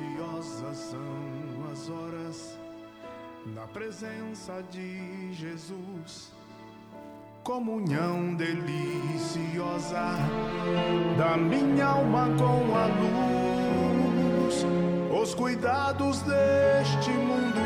Preciosas 0.00 0.76
são 0.76 1.70
as 1.70 1.90
horas 1.90 2.58
na 3.54 3.66
presença 3.66 4.62
de 4.70 5.32
Jesus. 5.32 6.32
Comunhão 7.42 8.34
deliciosa 8.34 10.16
da 11.18 11.36
minha 11.36 11.86
alma 11.86 12.28
com 12.38 12.74
a 12.74 12.86
luz. 12.86 14.64
Os 15.22 15.34
cuidados 15.34 16.22
deste 16.22 17.10
mundo 17.10 17.60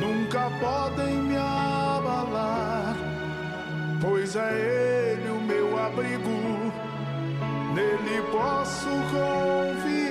nunca 0.00 0.50
podem 0.60 1.14
me 1.16 1.36
abalar, 1.36 2.96
pois 4.00 4.34
é 4.36 5.18
Ele 5.18 5.30
o 5.30 5.40
meu 5.40 5.78
abrigo, 5.78 6.30
nele 7.74 8.22
posso 8.30 8.88
confiar. 9.10 10.01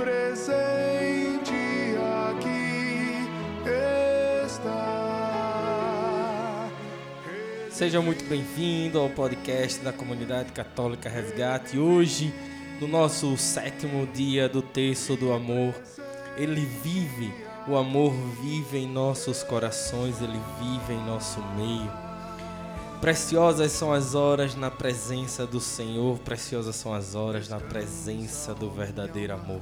Presente 0.00 1.52
aqui 2.30 3.28
está. 4.46 5.10
Seja 7.70 8.00
muito 8.00 8.24
bem-vindo 8.24 8.98
ao 8.98 9.10
podcast 9.10 9.84
da 9.84 9.92
Comunidade 9.92 10.52
Católica 10.52 11.10
Resgate. 11.10 11.78
Hoje, 11.78 12.32
no 12.80 12.88
nosso 12.88 13.36
sétimo 13.36 14.06
dia 14.06 14.48
do 14.48 14.62
Terço 14.62 15.16
do 15.16 15.34
Amor, 15.34 15.74
Ele 16.38 16.64
vive, 16.82 17.30
o 17.68 17.76
amor 17.76 18.14
vive 18.40 18.78
em 18.78 18.88
nossos 18.90 19.42
corações, 19.42 20.22
Ele 20.22 20.40
vive 20.58 20.94
em 20.94 21.04
nosso 21.04 21.40
meio. 21.56 21.92
Preciosas 23.02 23.70
são 23.72 23.92
as 23.92 24.14
horas 24.14 24.54
na 24.54 24.70
presença 24.70 25.46
do 25.46 25.60
Senhor, 25.60 26.18
preciosas 26.20 26.76
são 26.76 26.94
as 26.94 27.14
horas 27.14 27.50
na 27.50 27.60
presença 27.60 28.54
do 28.54 28.70
verdadeiro 28.70 29.34
amor. 29.34 29.60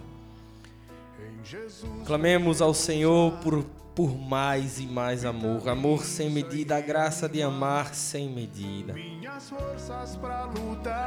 Clamemos 2.04 2.60
ao 2.60 2.74
Senhor 2.74 3.32
por, 3.38 3.64
por 3.94 4.16
mais 4.16 4.78
e 4.78 4.86
mais 4.86 5.24
amor, 5.24 5.68
amor 5.68 6.04
sem 6.04 6.30
medida, 6.30 6.76
a 6.76 6.80
graça 6.80 7.28
de 7.28 7.42
amar 7.42 7.94
sem 7.94 8.28
medida. 8.28 8.92
minhas 8.92 9.48
forças 9.50 10.16
para 10.16 10.44
lutar. 10.44 10.98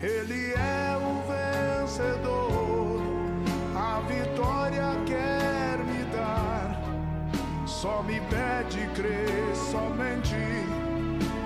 Ele 0.00 0.52
é 0.52 0.96
o 0.96 1.22
vencedor, 1.82 3.00
a 3.74 4.00
vitória 4.00 4.94
quer 5.06 5.78
me 5.84 6.04
dar. 6.12 6.80
Só 7.66 8.02
me 8.02 8.20
pede 8.22 8.86
crer 8.94 9.56
somente 9.56 10.36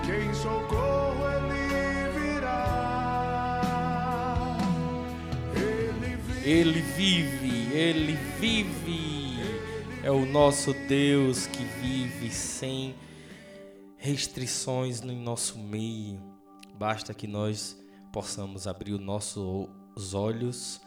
que 0.05 0.11
em 0.11 0.33
socorro 0.33 1.12
Ele 6.43 6.81
vive. 6.81 7.73
Ele 7.73 8.17
vive. 8.37 9.37
É 10.03 10.11
o 10.11 10.25
nosso 10.25 10.73
Deus 10.73 11.47
que 11.47 11.63
vive 11.63 12.29
sem 12.29 12.93
restrições 13.95 14.99
no 14.99 15.13
nosso 15.13 15.57
meio. 15.57 16.19
Basta 16.77 17.13
que 17.13 17.25
nós 17.27 17.81
possamos 18.11 18.67
abrir 18.67 18.91
os 18.91 18.99
nossos 18.99 19.69
olhos 20.13 20.81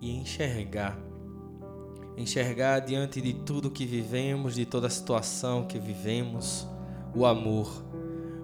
e 0.00 0.12
enxergar. 0.12 0.96
Enxergar 2.16 2.78
diante 2.78 3.20
de 3.20 3.32
tudo 3.32 3.68
que 3.68 3.84
vivemos, 3.84 4.54
de 4.54 4.64
toda 4.64 4.86
a 4.86 4.90
situação 4.90 5.66
que 5.66 5.80
vivemos, 5.80 6.68
o 7.12 7.26
amor. 7.26 7.84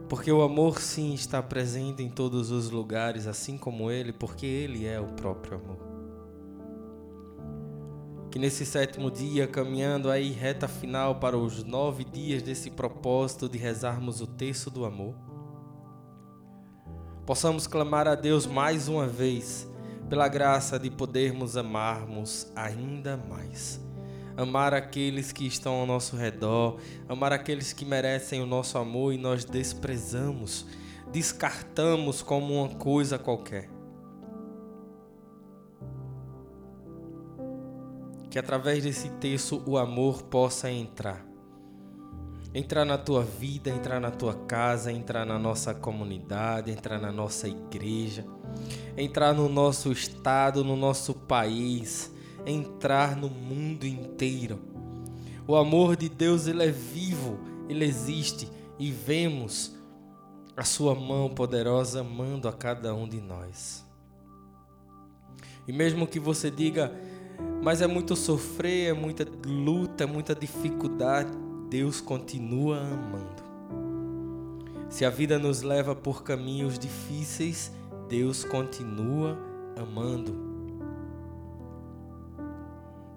Porque 0.08 0.32
o 0.32 0.42
amor 0.42 0.80
sim 0.80 1.14
está 1.14 1.40
presente 1.40 2.02
em 2.02 2.08
todos 2.08 2.50
os 2.50 2.70
lugares, 2.70 3.28
assim 3.28 3.56
como 3.56 3.88
ele, 3.88 4.12
porque 4.12 4.46
ele 4.46 4.84
é 4.84 4.98
o 4.98 5.12
próprio 5.12 5.58
amor. 5.58 5.95
Que 8.36 8.40
nesse 8.40 8.66
sétimo 8.66 9.10
dia, 9.10 9.46
caminhando 9.46 10.10
aí 10.10 10.30
reta 10.30 10.68
final 10.68 11.14
para 11.14 11.38
os 11.38 11.64
nove 11.64 12.04
dias 12.04 12.42
desse 12.42 12.70
propósito 12.70 13.48
de 13.48 13.56
rezarmos 13.56 14.20
o 14.20 14.26
terço 14.26 14.68
do 14.68 14.84
amor, 14.84 15.14
possamos 17.24 17.66
clamar 17.66 18.06
a 18.06 18.14
Deus 18.14 18.44
mais 18.44 18.88
uma 18.88 19.06
vez 19.06 19.66
pela 20.10 20.28
graça 20.28 20.78
de 20.78 20.90
podermos 20.90 21.56
amarmos 21.56 22.52
ainda 22.54 23.16
mais. 23.16 23.80
Amar 24.36 24.74
aqueles 24.74 25.32
que 25.32 25.46
estão 25.46 25.72
ao 25.72 25.86
nosso 25.86 26.14
redor, 26.14 26.78
amar 27.08 27.32
aqueles 27.32 27.72
que 27.72 27.86
merecem 27.86 28.42
o 28.42 28.46
nosso 28.46 28.76
amor 28.76 29.14
e 29.14 29.16
nós 29.16 29.46
desprezamos, 29.46 30.66
descartamos 31.10 32.20
como 32.20 32.52
uma 32.52 32.68
coisa 32.74 33.18
qualquer. 33.18 33.75
Que 38.36 38.40
através 38.40 38.84
desse 38.84 39.08
texto 39.12 39.62
o 39.64 39.78
amor 39.78 40.24
possa 40.24 40.70
entrar. 40.70 41.24
Entrar 42.52 42.84
na 42.84 42.98
tua 42.98 43.22
vida, 43.22 43.70
entrar 43.70 43.98
na 43.98 44.10
tua 44.10 44.34
casa, 44.34 44.92
entrar 44.92 45.24
na 45.24 45.38
nossa 45.38 45.72
comunidade, 45.72 46.70
entrar 46.70 47.00
na 47.00 47.10
nossa 47.10 47.48
igreja, 47.48 48.26
entrar 48.94 49.32
no 49.32 49.48
nosso 49.48 49.90
estado, 49.90 50.62
no 50.62 50.76
nosso 50.76 51.14
país, 51.14 52.12
entrar 52.44 53.16
no 53.16 53.30
mundo 53.30 53.86
inteiro. 53.86 54.60
O 55.48 55.56
amor 55.56 55.96
de 55.96 56.10
Deus, 56.10 56.46
ele 56.46 56.62
é 56.62 56.70
vivo, 56.70 57.38
ele 57.70 57.86
existe 57.86 58.50
e 58.78 58.90
vemos 58.90 59.74
a 60.54 60.62
sua 60.62 60.94
mão 60.94 61.30
poderosa 61.30 62.00
amando 62.00 62.48
a 62.48 62.52
cada 62.52 62.94
um 62.94 63.08
de 63.08 63.18
nós. 63.18 63.82
E 65.66 65.72
mesmo 65.72 66.06
que 66.06 66.20
você 66.20 66.50
diga, 66.50 66.92
mas 67.62 67.82
é 67.82 67.86
muito 67.86 68.14
sofrer, 68.14 68.90
é 68.90 68.92
muita 68.92 69.26
luta, 69.44 70.04
é 70.04 70.06
muita 70.06 70.34
dificuldade. 70.34 71.30
Deus 71.68 72.00
continua 72.00 72.78
amando. 72.78 73.44
Se 74.88 75.04
a 75.04 75.10
vida 75.10 75.38
nos 75.38 75.62
leva 75.62 75.94
por 75.94 76.22
caminhos 76.22 76.78
difíceis, 76.78 77.72
Deus 78.08 78.44
continua 78.44 79.36
amando. 79.76 80.46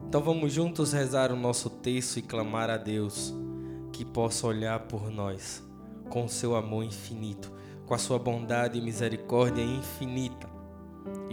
Então 0.08 0.22
vamos 0.22 0.52
juntos 0.52 0.94
rezar 0.94 1.32
o 1.32 1.36
nosso 1.36 1.70
texto 1.70 2.18
e 2.18 2.24
clamar 2.24 2.72
a 2.72 2.78
Deus 2.78 3.32
que 3.94 4.04
possa 4.04 4.48
olhar 4.48 4.80
por 4.88 5.12
nós 5.12 5.64
com 6.10 6.28
seu 6.28 6.56
amor 6.56 6.84
infinito, 6.84 7.52
com 7.86 7.94
a 7.94 8.00
sua 8.00 8.18
bondade 8.18 8.80
e 8.80 8.82
misericórdia 8.82 9.62
infinita 9.62 10.49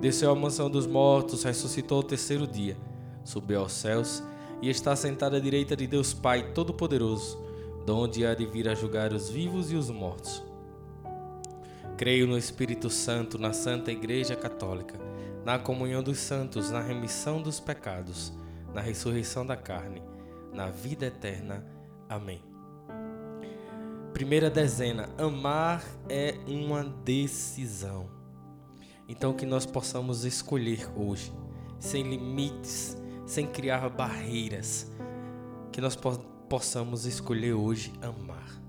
desceu 0.00 0.30
à 0.30 0.34
mansão 0.34 0.70
dos 0.70 0.86
mortos, 0.86 1.44
ressuscitou 1.44 1.98
ao 1.98 2.02
terceiro 2.02 2.46
dia, 2.46 2.76
subiu 3.24 3.60
aos 3.60 3.72
céus 3.72 4.22
e 4.60 4.68
está 4.68 4.94
sentado 4.96 5.36
à 5.36 5.40
direita 5.40 5.76
de 5.76 5.86
Deus 5.86 6.12
Pai 6.12 6.52
Todo-Poderoso, 6.52 7.38
donde 7.86 8.24
há 8.24 8.34
de 8.34 8.46
vir 8.46 8.68
a 8.68 8.74
julgar 8.74 9.12
os 9.12 9.28
vivos 9.28 9.70
e 9.70 9.76
os 9.76 9.90
mortos. 9.90 10.42
Creio 11.96 12.26
no 12.26 12.36
Espírito 12.36 12.90
Santo, 12.90 13.38
na 13.38 13.52
Santa 13.52 13.92
Igreja 13.92 14.34
Católica, 14.34 14.98
na 15.44 15.58
comunhão 15.58 16.02
dos 16.02 16.18
santos, 16.18 16.70
na 16.70 16.80
remissão 16.80 17.40
dos 17.40 17.60
pecados, 17.60 18.32
na 18.72 18.80
ressurreição 18.80 19.46
da 19.46 19.56
carne, 19.56 20.02
na 20.52 20.70
vida 20.70 21.06
eterna. 21.06 21.64
Amém. 22.08 22.42
Primeira 24.12 24.48
dezena: 24.48 25.08
amar 25.18 25.84
é 26.08 26.36
uma 26.46 26.84
decisão. 27.04 28.13
Então 29.08 29.32
que 29.34 29.44
nós 29.44 29.66
possamos 29.66 30.24
escolher 30.24 30.88
hoje, 30.96 31.32
sem 31.78 32.02
limites, 32.02 32.96
sem 33.26 33.46
criar 33.46 33.88
barreiras, 33.90 34.90
que 35.72 35.80
nós 35.80 35.96
po 35.96 36.18
possamos 36.48 37.04
escolher 37.06 37.54
hoje 37.54 37.92
amar. 38.00 38.62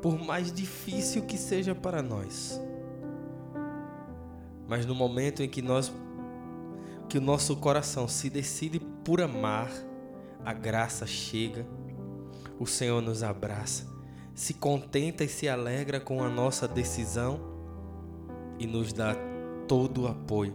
Por 0.00 0.18
mais 0.18 0.52
difícil 0.52 1.22
que 1.26 1.36
seja 1.36 1.74
para 1.74 2.00
nós. 2.02 2.58
Mas 4.66 4.86
no 4.86 4.94
momento 4.94 5.42
em 5.42 5.48
que 5.48 5.60
nós 5.60 5.92
que 7.08 7.18
o 7.18 7.20
nosso 7.20 7.56
coração 7.56 8.06
se 8.06 8.30
decide 8.30 8.78
por 8.78 9.20
amar, 9.20 9.68
a 10.44 10.52
graça 10.52 11.04
chega, 11.06 11.66
o 12.58 12.66
Senhor 12.66 13.02
nos 13.02 13.24
abraça, 13.24 13.84
se 14.32 14.54
contenta 14.54 15.24
e 15.24 15.28
se 15.28 15.48
alegra 15.48 15.98
com 15.98 16.22
a 16.22 16.28
nossa 16.28 16.68
decisão 16.68 17.40
e 18.60 18.66
nos 18.66 18.92
dá 18.92 19.16
todo 19.70 20.02
o 20.02 20.08
apoio. 20.08 20.52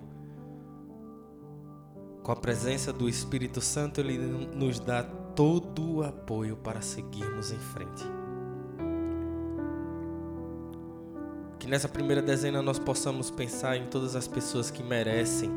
Com 2.22 2.34
a 2.34 2.36
presença 2.36 2.92
do 2.92 3.08
Espírito 3.08 3.62
Santo, 3.62 4.02
Ele 4.02 4.18
nos 4.18 4.78
dá 4.78 5.04
todo 5.04 6.00
o 6.00 6.04
apoio 6.04 6.58
para 6.58 6.82
seguirmos 6.82 7.50
em 7.50 7.58
frente. 7.58 8.04
Que 11.58 11.66
nessa 11.66 11.88
primeira 11.88 12.22
dezena 12.22 12.62
nós 12.62 12.78
possamos 12.78 13.32
pensar 13.32 13.78
em 13.78 13.88
todas 13.88 14.18
as 14.18 14.28
pessoas 14.28 14.70
que 14.70 14.84
merecem 14.84 15.50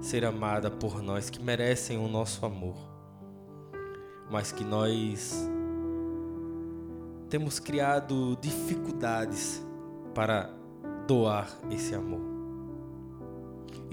ser 0.00 0.24
amadas 0.24 0.72
por 0.80 1.02
nós, 1.02 1.28
que 1.28 1.42
merecem 1.42 1.98
o 1.98 2.08
nosso 2.08 2.46
amor, 2.46 2.78
mas 4.30 4.50
que 4.50 4.64
nós 4.64 5.46
temos 7.28 7.60
criado 7.60 8.34
dificuldades 8.40 9.62
para 10.14 10.48
doar 11.06 11.50
esse 11.70 11.94
amor. 11.94 12.33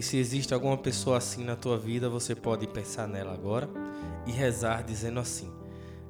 E 0.02 0.04
se 0.04 0.18
existe 0.18 0.52
alguma 0.52 0.76
pessoa 0.76 1.18
assim 1.18 1.44
na 1.44 1.56
tua 1.56 1.78
vida, 1.78 2.10
você 2.10 2.34
pode 2.34 2.66
pensar 2.66 3.08
nela 3.08 3.36
agora 3.36 3.70
e 4.26 4.32
rezar 4.32 4.82
dizendo 4.82 5.20
assim: 5.20 5.48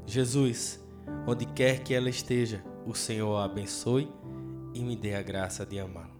Jesus, 0.06 0.80
onde 1.28 1.46
quer 1.46 1.84
que 1.84 1.94
ela 1.94 2.10
esteja, 2.10 2.64
o 2.88 2.96
Senhor 2.96 3.36
a 3.36 3.44
abençoe 3.44 4.10
e 4.74 4.80
me 4.82 4.96
dê 4.96 5.14
a 5.14 5.22
graça 5.22 5.66
de 5.66 5.78
amá-la. 5.78 6.16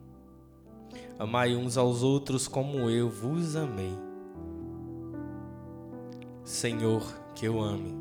Amai 1.18 1.56
uns 1.56 1.78
aos 1.78 2.04
outros 2.04 2.46
como 2.46 2.90
eu 2.90 3.10
vos 3.10 3.56
amei. 3.56 3.98
Senhor, 6.44 7.02
que 7.34 7.46
eu 7.46 7.62
ame. 7.62 7.96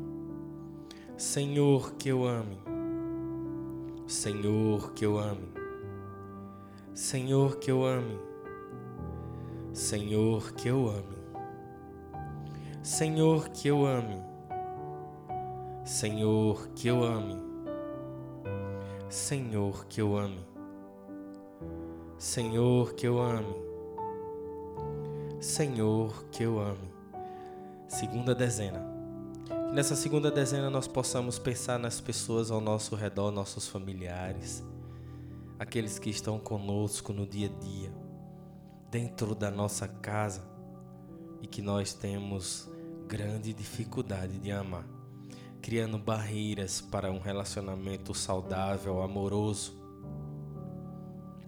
Senhor, 1.15 1.93
que 1.93 2.09
eu 2.09 2.25
ame. 2.27 2.57
Senhor, 4.05 4.91
que 4.91 5.05
eu 5.05 5.17
ame. 5.17 5.47
Senhor, 6.93 7.57
que 7.57 7.71
eu 7.71 7.85
ame. 7.85 8.30
Senhor, 9.73 10.51
que 10.53 10.67
eu 10.67 10.89
ame. 10.89 11.17
Senhor, 12.83 13.47
que 13.49 13.69
eu 13.69 13.85
ame. 13.85 14.21
Senhor, 15.85 16.67
que 16.75 16.89
eu 16.89 17.03
ame. 17.03 17.41
Senhor, 19.09 19.85
que 19.85 20.01
eu 20.01 20.17
ame. 20.17 20.45
Senhor, 22.17 22.93
que 22.93 23.07
eu 23.07 23.21
ame. 23.21 23.55
Senhor, 25.39 26.25
que 26.31 26.43
eu 26.43 26.59
ame. 26.59 26.91
Segunda 27.87 28.35
dezena. 28.35 28.91
Nessa 29.73 29.95
segunda 29.95 30.29
dezena 30.29 30.69
nós 30.69 30.85
possamos 30.87 31.39
pensar 31.39 31.79
nas 31.79 32.01
pessoas 32.01 32.51
ao 32.51 32.59
nosso 32.59 32.93
redor, 32.93 33.31
nossos 33.31 33.69
familiares, 33.69 34.61
aqueles 35.57 35.97
que 35.97 36.09
estão 36.09 36.37
conosco 36.37 37.13
no 37.13 37.25
dia 37.25 37.47
a 37.47 37.59
dia, 37.63 37.91
dentro 38.91 39.33
da 39.33 39.49
nossa 39.49 39.87
casa 39.87 40.43
e 41.41 41.47
que 41.47 41.61
nós 41.61 41.93
temos 41.93 42.69
grande 43.07 43.53
dificuldade 43.53 44.37
de 44.37 44.51
amar, 44.51 44.85
criando 45.61 45.97
barreiras 45.97 46.81
para 46.81 47.09
um 47.09 47.19
relacionamento 47.19 48.13
saudável, 48.13 49.01
amoroso. 49.01 49.73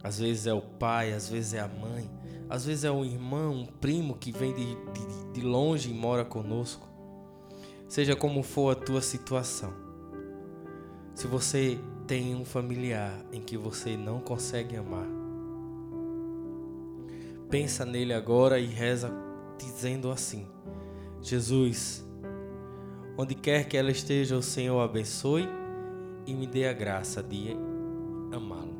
Às 0.01 0.19
vezes 0.19 0.47
é 0.47 0.53
o 0.53 0.61
pai, 0.61 1.11
às 1.11 1.27
vezes 1.27 1.53
é 1.53 1.59
a 1.59 1.67
mãe, 1.67 2.09
às 2.49 2.65
vezes 2.65 2.85
é 2.85 2.91
um 2.91 3.03
irmão, 3.03 3.61
um 3.61 3.65
primo 3.65 4.15
que 4.15 4.31
vem 4.31 4.53
de, 4.53 4.75
de, 4.75 5.33
de 5.33 5.41
longe 5.41 5.89
e 5.89 5.93
mora 5.93 6.23
conosco. 6.23 6.87
Seja 7.89 8.15
como 8.15 8.41
for 8.41 8.71
a 8.71 8.79
tua 8.79 9.01
situação, 9.01 9.73
se 11.13 11.27
você 11.27 11.77
tem 12.07 12.35
um 12.35 12.45
familiar 12.45 13.13
em 13.31 13.41
que 13.41 13.57
você 13.57 13.95
não 13.95 14.19
consegue 14.19 14.75
amar, 14.75 15.22
pensa 17.53 17.85
nele 17.85 18.15
agora 18.15 18.57
e 18.57 18.65
reza 18.65 19.13
dizendo 19.59 20.09
assim: 20.09 20.47
Jesus, 21.21 22.03
onde 23.15 23.35
quer 23.35 23.67
que 23.67 23.77
ela 23.77 23.91
esteja, 23.91 24.35
o 24.35 24.41
Senhor 24.41 24.79
abençoe 24.79 25.47
e 26.25 26.33
me 26.33 26.47
dê 26.47 26.67
a 26.67 26.73
graça 26.73 27.21
de 27.21 27.55
amá-lo. 28.33 28.73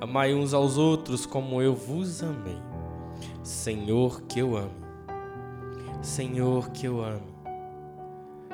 Amai 0.00 0.32
uns 0.32 0.54
aos 0.54 0.78
outros 0.78 1.26
como 1.26 1.60
eu 1.60 1.74
vos 1.74 2.22
amei. 2.22 2.62
Senhor, 3.42 4.22
que 4.22 4.40
eu 4.40 4.56
ame. 4.56 4.86
Senhor, 6.00 6.70
que 6.70 6.86
eu 6.86 7.04
ame. 7.04 7.36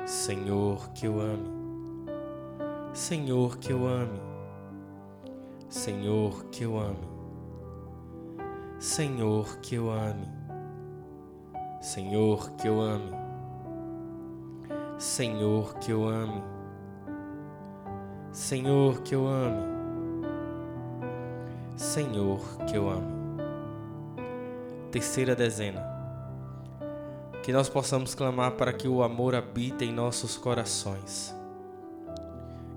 Senhor, 0.04 0.90
que 0.90 1.06
eu 1.06 1.20
ame. 1.20 1.48
Senhor, 2.92 3.56
que 3.58 3.70
eu 3.72 3.86
ame. 3.86 4.20
Senhor, 5.68 6.44
que 6.46 6.64
eu 6.64 6.76
ame. 6.76 7.12
Senhor, 8.82 9.58
que 9.58 9.76
eu 9.76 9.93
ame. 9.93 10.26
Senhor, 11.81 12.50
que 12.56 12.67
eu 12.67 12.81
ame. 12.81 13.12
Senhor, 14.99 15.75
que 15.75 15.93
eu 15.93 16.08
ame. 16.08 16.43
Senhor, 18.32 19.00
que 19.02 19.14
eu 19.14 19.29
ame. 19.29 19.62
Senhor, 21.76 22.40
que 22.67 22.76
eu 22.76 22.90
ame. 22.90 23.12
Terceira 24.90 25.37
dezena. 25.37 25.81
Que 27.44 27.52
nós 27.52 27.69
possamos 27.69 28.17
clamar 28.17 28.56
para 28.56 28.73
que 28.73 28.88
o 28.88 29.05
amor 29.05 29.37
habite 29.37 29.85
em 29.85 29.93
nossos 29.93 30.37
corações. 30.37 31.32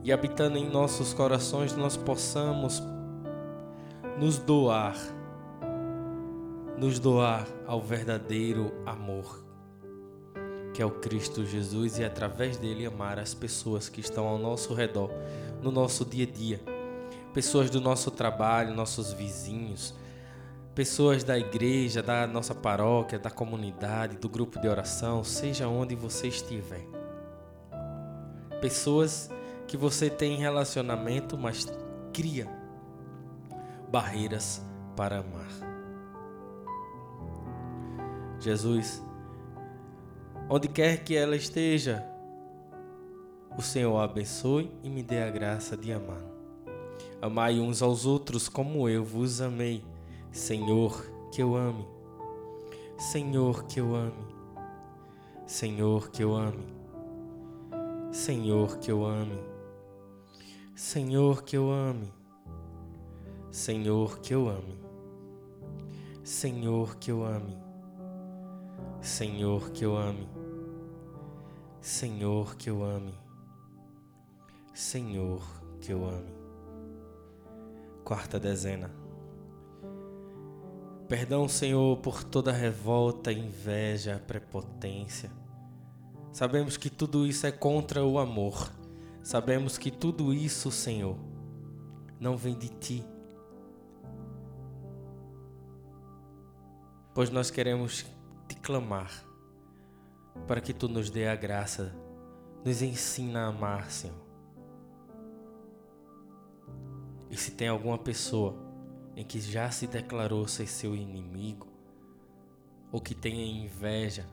E 0.03 0.13
habitando 0.13 0.59
em 0.59 0.69
nossos 0.69 1.15
corações, 1.15 1.75
nós 1.75 1.97
possamos 1.97 2.79
nos 4.19 4.37
doar 4.37 4.95
nos 6.77 6.99
doar 6.99 7.47
ao 7.65 7.81
verdadeiro 7.81 8.73
amor, 8.85 9.43
que 10.73 10.81
é 10.81 10.85
o 10.85 10.91
Cristo 10.91 11.45
Jesus, 11.45 11.97
e 11.99 12.03
através 12.03 12.57
dele 12.57 12.85
amar 12.85 13.17
as 13.17 13.33
pessoas 13.33 13.87
que 13.87 14.01
estão 14.01 14.27
ao 14.27 14.37
nosso 14.37 14.73
redor, 14.73 15.09
no 15.61 15.71
nosso 15.71 16.03
dia 16.03 16.25
a 16.25 16.31
dia, 16.31 16.61
pessoas 17.33 17.69
do 17.69 17.79
nosso 17.79 18.11
trabalho, 18.11 18.73
nossos 18.73 19.13
vizinhos, 19.13 19.93
pessoas 20.73 21.23
da 21.23 21.39
igreja, 21.39 22.03
da 22.03 22.27
nossa 22.27 22.53
paróquia, 22.53 23.17
da 23.17 23.31
comunidade, 23.31 24.17
do 24.17 24.27
grupo 24.27 24.59
de 24.59 24.67
oração, 24.67 25.23
seja 25.23 25.69
onde 25.69 25.95
você 25.95 26.27
estiver. 26.27 26.85
Pessoas 28.59 29.29
que 29.65 29.77
você 29.77 30.09
tem 30.09 30.37
relacionamento, 30.37 31.37
mas 31.37 31.65
cria 32.11 32.49
barreiras 33.89 34.61
para 34.97 35.19
amar. 35.19 35.74
Jesus, 38.39 39.03
onde 40.49 40.67
quer 40.67 41.03
que 41.03 41.15
ela 41.15 41.35
esteja, 41.35 42.05
o 43.57 43.61
Senhor 43.61 43.97
a 43.97 44.03
abençoe 44.03 44.69
e 44.83 44.89
me 44.89 45.01
dê 45.01 45.23
a 45.23 45.31
graça 45.31 45.77
de 45.77 45.91
amar. 45.91 46.21
Amai 47.21 47.59
uns 47.59 47.81
aos 47.81 48.05
outros 48.05 48.49
como 48.49 48.87
eu 48.89 49.03
vos 49.03 49.41
amei. 49.41 49.83
Senhor, 50.31 51.09
que 51.31 51.41
eu 51.41 51.55
ame. 51.55 51.87
Senhor, 52.97 53.63
que 53.65 53.79
eu 53.79 53.95
ame. 53.95 54.35
Senhor, 55.47 56.11
que 56.11 56.23
eu 56.23 56.35
ame. 56.35 56.65
Senhor, 58.11 58.77
que 58.77 58.91
eu 58.91 59.05
ame. 59.05 59.39
Senhor, 60.75 61.43
que 61.43 61.55
eu 61.55 61.71
ame. 61.71 62.13
Senhor, 63.51 64.19
que 64.19 64.33
eu 64.33 64.49
ame. 64.49 64.77
Senhor, 66.23 66.97
que 66.97 67.11
eu 67.11 67.23
ame. 67.23 67.64
Senhor, 69.05 69.69
que 69.69 69.85
eu 69.85 69.95
ame. 69.95 70.27
Senhor, 71.79 72.55
que 72.55 72.71
eu 72.71 72.83
ame. 72.83 73.13
Senhor, 74.73 75.43
que 75.79 75.93
eu 75.93 76.03
ame. 76.03 76.33
Quarta 78.03 78.39
dezena. 78.39 78.91
Perdão, 81.07 81.47
Senhor, 81.47 81.97
por 81.97 82.23
toda 82.23 82.51
revolta, 82.51 83.31
inveja, 83.31 84.19
prepotência. 84.25 85.31
Sabemos 86.33 86.75
que 86.75 86.89
tudo 86.89 87.27
isso 87.27 87.45
é 87.45 87.51
contra 87.51 88.03
o 88.03 88.17
amor. 88.17 88.73
Sabemos 89.21 89.77
que 89.77 89.91
tudo 89.91 90.33
isso, 90.33 90.71
Senhor, 90.71 91.15
não 92.19 92.35
vem 92.35 92.57
de 92.57 92.69
ti. 92.69 93.05
Pois 97.13 97.29
nós 97.29 97.51
queremos 97.51 98.03
clamar 98.65 99.23
para 100.47 100.59
que 100.59 100.73
tu 100.73 100.87
nos 100.89 101.11
dê 101.11 101.27
a 101.27 101.35
graça, 101.35 101.95
nos 102.65 102.81
ensina 102.81 103.45
a 103.45 103.47
amar, 103.49 103.91
Senhor. 103.91 104.17
E 107.29 107.37
se 107.37 107.51
tem 107.51 107.67
alguma 107.67 107.99
pessoa 107.99 108.55
em 109.15 109.23
que 109.23 109.39
já 109.39 109.69
se 109.69 109.85
declarou 109.85 110.47
ser 110.47 110.65
seu 110.65 110.95
inimigo, 110.95 111.67
ou 112.91 112.99
que 112.99 113.13
tenha 113.13 113.45
inveja, 113.45 114.25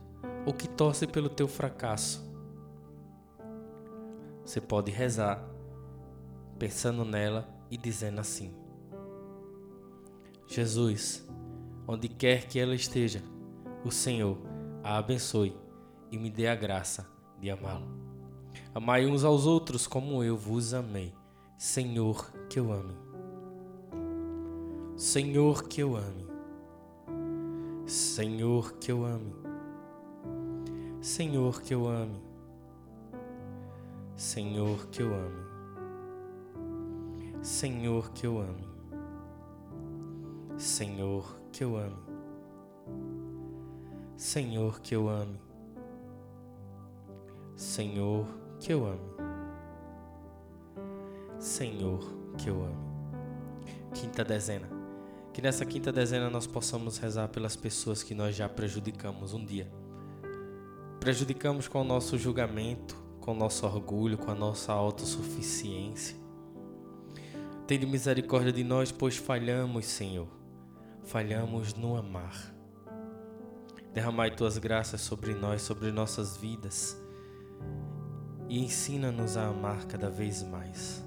ou 0.47 0.55
que 0.55 0.67
torce 0.67 1.07
pelo 1.07 1.29
teu 1.29 1.47
fracasso. 1.47 2.27
Você 4.47 4.63
pode 4.63 4.91
rezar 4.91 5.47
pensando 6.59 7.05
nela 7.05 7.47
e 7.71 7.77
dizendo 7.77 8.21
assim: 8.21 8.55
Jesus, 10.47 11.29
onde 11.87 12.09
quer 12.09 12.47
que 12.47 12.59
ela 12.59 12.75
esteja, 12.75 13.23
o 13.85 13.91
Senhor 13.91 14.39
a 14.83 14.99
abençoe 14.99 15.57
e 16.11 16.19
me 16.19 16.31
dê 16.31 16.47
a 16.47 16.55
graça 16.55 17.07
de 17.41 17.51
amá-lo. 17.51 17.87
Amai 18.75 19.07
uns 19.07 19.25
aos 19.25 19.47
outros 19.47 19.87
como 19.87 20.23
eu 20.23 20.37
vos 20.37 20.75
amei. 20.75 21.13
Senhor, 21.59 22.33
que 22.49 22.59
eu 22.59 22.73
ame. 22.73 22.95
Senhor, 24.97 25.65
que 25.69 25.83
eu 25.83 25.97
ame. 25.97 26.27
Senhor, 27.87 28.75
que 28.75 28.91
eu 28.91 29.05
ame. 29.05 29.35
Senhor, 31.01 31.63
que 31.63 31.75
eu 31.75 31.89
ame. 31.89 32.23
Senhor, 34.17 34.87
que 34.89 35.03
eu 35.03 35.15
ame. 35.15 35.43
Senhor, 37.43 38.13
que 38.13 38.27
eu 38.27 38.39
ame. 38.39 38.69
Senhor, 40.57 41.41
que 41.51 41.65
eu 41.65 41.77
ame. 41.77 42.12
Senhor, 44.23 44.81
que 44.81 44.95
eu 44.95 45.09
ame. 45.09 45.37
Senhor, 47.57 48.25
que 48.61 48.73
eu 48.73 48.87
ame. 48.87 49.01
Senhor, 51.41 51.99
que 52.39 52.49
eu 52.49 52.63
ame. 52.63 52.87
Quinta 53.93 54.23
dezena. 54.23 54.69
Que 55.33 55.43
nessa 55.43 55.67
quinta 55.67 55.91
dezena 55.91 56.31
nós 56.31 56.47
possamos 56.47 56.99
rezar 56.99 57.31
pelas 57.31 57.57
pessoas 57.57 58.05
que 58.05 58.15
nós 58.15 58.37
já 58.37 58.49
prejudicamos 58.49 59.35
um 59.35 59.45
dia. 59.45 59.69
Prejudicamos 61.01 61.67
com 61.67 61.81
o 61.81 61.85
nosso 61.85 62.17
julgamento, 62.17 62.97
com 63.21 63.33
o 63.33 63.37
nosso 63.37 63.67
orgulho, 63.67 64.17
com 64.17 64.31
a 64.31 64.37
nossa 64.37 64.73
autossuficiência. 64.73 66.17
Tende 67.67 67.87
misericórdia 67.87 68.53
de 68.53 68.63
nós, 68.63 68.93
pois 68.93 69.17
falhamos, 69.17 69.85
Senhor. 69.85 70.29
Falhamos 71.03 71.75
no 71.75 71.97
amar. 71.97 72.52
Derramai 73.93 74.31
tuas 74.31 74.57
graças 74.57 75.03
sobre 75.03 75.35
nós, 75.35 75.61
sobre 75.61 75.93
nossas 75.93 76.37
vidas. 76.37 76.97
E 78.49 78.59
ensina-nos 78.59 79.37
a 79.37 79.49
amar 79.49 79.87
cada 79.87 80.09
vez 80.09 80.43
mais. 80.43 81.05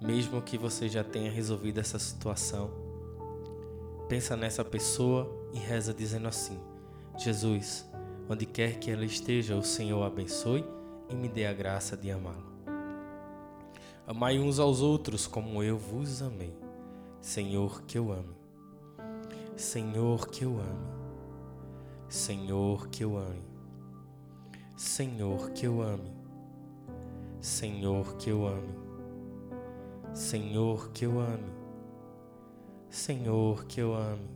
Mesmo 0.00 0.40
que 0.40 0.56
você 0.56 0.88
já 0.88 1.02
tenha 1.02 1.30
resolvido 1.30 1.80
essa 1.80 1.98
situação, 1.98 2.70
pensa 4.08 4.36
nessa 4.36 4.64
pessoa 4.64 5.28
e 5.52 5.58
reza 5.58 5.92
dizendo 5.92 6.28
assim: 6.28 6.60
Jesus, 7.18 7.84
onde 8.28 8.46
quer 8.46 8.78
que 8.78 8.92
ela 8.92 9.04
esteja, 9.04 9.56
o 9.56 9.62
Senhor 9.62 10.04
abençoe 10.04 10.64
e 11.08 11.16
me 11.16 11.28
dê 11.28 11.46
a 11.46 11.52
graça 11.52 11.96
de 11.96 12.12
amá-lo. 12.12 12.46
Amai 14.06 14.38
uns 14.38 14.60
aos 14.60 14.80
outros 14.80 15.26
como 15.26 15.64
eu 15.64 15.76
vos 15.76 16.22
amei. 16.22 16.54
Senhor, 17.20 17.82
que 17.82 17.98
eu 17.98 18.12
ame. 18.12 18.35
Senhor, 19.56 20.28
que 20.28 20.44
eu 20.44 20.60
ame. 20.60 20.96
Senhor, 22.10 22.88
que 22.88 23.02
eu 23.02 23.16
ame. 23.16 23.42
Senhor, 24.76 25.50
que 25.52 25.66
eu 25.66 25.80
ame. 25.80 26.10
Senhor, 27.40 28.16
que 28.18 28.28
eu 28.28 28.46
ame. 28.46 28.74
Senhor, 30.12 30.92
que 30.92 31.06
eu 31.06 31.18
ame. 31.18 31.50
Senhor, 32.90 33.64
que 33.64 33.80
eu 33.80 33.94
ame. 33.94 34.28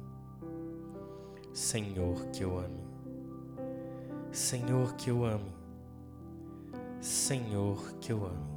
Senhor, 1.52 2.26
que 2.30 2.42
eu 2.42 2.58
ame. 2.58 2.80
Senhor, 4.32 4.94
que 4.94 5.10
eu 5.10 5.24
ame. 5.26 5.52
Senhor, 6.98 7.94
que 8.00 8.10
eu 8.10 8.24
ame. 8.24 8.50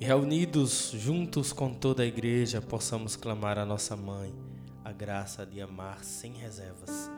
E 0.00 0.04
reunidos 0.04 0.90
juntos 0.92 1.52
com 1.52 1.72
toda 1.72 2.02
a 2.02 2.06
igreja, 2.06 2.60
possamos 2.60 3.14
clamar 3.14 3.58
a 3.58 3.64
nossa 3.64 3.94
mãe 3.94 4.51
a 4.84 4.90
graça 4.90 5.46
de 5.46 5.60
amar 5.60 6.02
sem 6.02 6.32
reservas, 6.32 7.10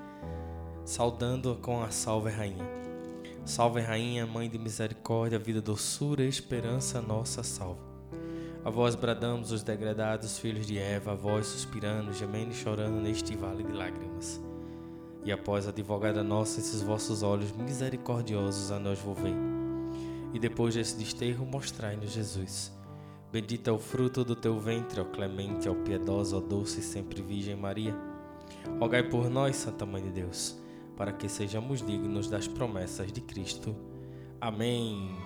saudando-a 0.84 1.56
com 1.56 1.82
a 1.82 1.90
Salve 1.90 2.30
Rainha. 2.30 2.64
Salve 3.44 3.80
Rainha, 3.80 4.26
Mãe 4.26 4.48
de 4.48 4.58
misericórdia, 4.58 5.38
vida, 5.38 5.62
doçura 5.62 6.22
e 6.22 6.28
esperança, 6.28 7.00
nossa 7.00 7.42
salve. 7.42 7.80
A 8.64 8.70
vós 8.70 8.94
bradamos 8.94 9.50
os 9.50 9.62
degradados 9.62 10.38
filhos 10.38 10.66
de 10.66 10.78
Eva, 10.78 11.12
a 11.12 11.14
vós 11.14 11.46
suspirando, 11.46 12.12
gemendo 12.12 12.52
e 12.52 12.54
chorando 12.54 13.00
neste 13.00 13.36
vale 13.36 13.62
de 13.62 13.72
lágrimas. 13.72 14.40
E 15.24 15.32
após, 15.32 15.66
advogada 15.66 16.22
nossa, 16.22 16.60
esses 16.60 16.82
vossos 16.82 17.22
olhos 17.22 17.50
misericordiosos 17.52 18.70
a 18.70 18.78
nós 18.78 18.98
volvei. 18.98 19.34
E 20.34 20.38
depois 20.38 20.74
desse 20.74 20.96
desterro, 20.96 21.46
mostrai-nos 21.46 22.10
Jesus. 22.10 22.72
Bendito 23.34 23.68
é 23.68 23.72
o 23.72 23.80
fruto 23.80 24.24
do 24.24 24.36
teu 24.36 24.60
ventre, 24.60 25.00
ó 25.00 25.04
clemente, 25.04 25.68
ó 25.68 25.74
piedosa, 25.74 26.36
ó 26.36 26.40
doce 26.40 26.78
e 26.78 26.82
sempre 26.84 27.20
Virgem 27.20 27.56
Maria. 27.56 27.92
Rogai 28.78 29.02
por 29.02 29.28
nós, 29.28 29.56
Santa 29.56 29.84
Mãe 29.84 30.00
de 30.00 30.10
Deus, 30.10 30.56
para 30.96 31.12
que 31.12 31.28
sejamos 31.28 31.84
dignos 31.84 32.30
das 32.30 32.46
promessas 32.46 33.10
de 33.10 33.20
Cristo. 33.20 33.74
Amém. 34.40 35.18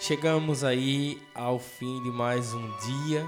Chegamos 0.00 0.64
aí 0.64 1.22
ao 1.32 1.60
fim 1.60 2.02
de 2.02 2.10
mais 2.10 2.52
um 2.52 2.76
dia. 2.78 3.24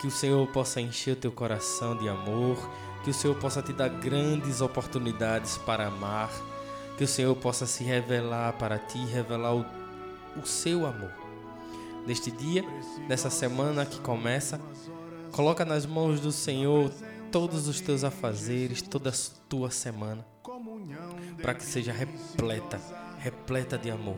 Que 0.00 0.08
o 0.08 0.10
Senhor 0.10 0.44
possa 0.48 0.80
encher 0.80 1.12
o 1.12 1.20
teu 1.20 1.30
coração 1.30 1.96
de 1.96 2.08
amor, 2.08 2.56
que 3.04 3.10
o 3.10 3.14
Senhor 3.14 3.36
possa 3.36 3.62
te 3.62 3.72
dar 3.72 3.88
grandes 3.88 4.60
oportunidades 4.60 5.58
para 5.58 5.86
amar, 5.86 6.32
que 6.98 7.04
o 7.04 7.08
Senhor 7.08 7.36
possa 7.36 7.66
se 7.66 7.84
revelar 7.84 8.54
para 8.54 8.80
ti, 8.80 8.98
revelar 9.04 9.54
o, 9.54 9.64
o 10.36 10.44
seu 10.44 10.84
amor. 10.84 11.19
Neste 12.06 12.30
dia, 12.30 12.64
nessa 13.08 13.30
semana 13.30 13.84
que 13.84 14.00
começa, 14.00 14.60
coloca 15.32 15.64
nas 15.64 15.86
mãos 15.86 16.20
do 16.20 16.32
Senhor 16.32 16.90
todos 17.30 17.68
os 17.68 17.80
teus 17.80 18.02
afazeres, 18.02 18.82
toda 18.82 19.10
a 19.10 19.12
tua 19.48 19.70
semana, 19.70 20.24
para 21.40 21.54
que 21.54 21.62
seja 21.62 21.92
repleta, 21.92 22.80
repleta 23.18 23.78
de 23.78 23.90
amor, 23.90 24.16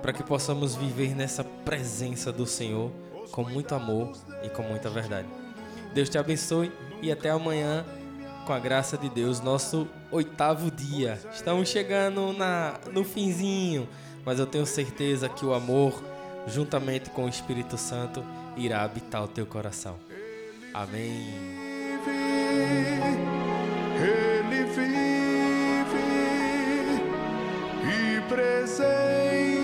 para 0.00 0.12
que 0.12 0.22
possamos 0.22 0.74
viver 0.74 1.14
nessa 1.14 1.44
presença 1.44 2.32
do 2.32 2.46
Senhor 2.46 2.90
com 3.30 3.44
muito 3.44 3.74
amor 3.74 4.12
e 4.42 4.48
com 4.48 4.62
muita 4.62 4.88
verdade. 4.88 5.28
Deus 5.94 6.08
te 6.08 6.16
abençoe 6.16 6.72
e 7.02 7.12
até 7.12 7.30
amanhã 7.30 7.84
com 8.46 8.52
a 8.52 8.58
graça 8.58 8.96
de 8.96 9.08
Deus, 9.08 9.40
nosso 9.40 9.86
oitavo 10.10 10.70
dia. 10.70 11.18
Estamos 11.32 11.68
chegando 11.68 12.32
na, 12.32 12.80
no 12.92 13.04
finzinho, 13.04 13.88
mas 14.24 14.38
eu 14.38 14.46
tenho 14.46 14.66
certeza 14.66 15.28
que 15.28 15.44
o 15.44 15.54
amor, 15.54 16.02
juntamente 16.46 17.10
com 17.10 17.24
o 17.24 17.28
Espírito 17.28 17.76
Santo, 17.76 18.24
irá 18.56 18.82
habitar 18.82 19.24
o 19.24 19.28
teu 19.28 19.46
coração. 19.46 19.96
Amém. 20.74 21.28
Ele 24.00 24.64
vive 24.64 24.92
e 27.84 28.20
presente. 28.28 29.61